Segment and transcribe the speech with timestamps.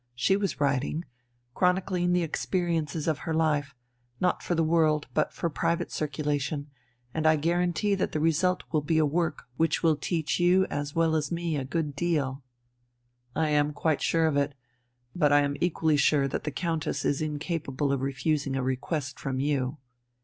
[0.15, 1.05] She was writing
[1.53, 3.75] chronicling the experiences of her life,
[4.19, 6.71] not for the world, but for private circulation,
[7.13, 10.95] and I guarantee that the result will be a work which will teach you as
[10.95, 12.43] well as me a good deal."
[13.35, 14.55] "I am quite sure of it.
[15.15, 19.39] But I am equally sure that the Countess is incapable of refusing a request from
[19.39, 19.77] you."